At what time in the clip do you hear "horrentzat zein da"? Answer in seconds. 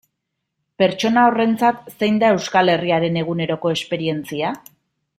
1.33-2.31